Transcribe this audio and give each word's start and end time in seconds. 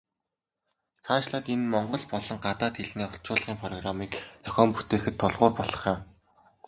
Цаашлаад 1.03 1.45
энэ 1.53 1.61
нь 1.65 1.71
монгол 1.73 2.03
болон 2.13 2.37
гадаад 2.45 2.75
хэлний 2.77 3.07
орчуулгын 3.09 3.57
программыг 3.63 4.11
зохион 4.45 4.69
бүтээхэд 4.73 5.15
тулгуур 5.21 5.53
болох 5.59 5.81
юм. 5.93 5.99